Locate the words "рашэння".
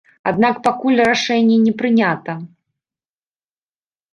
1.09-1.57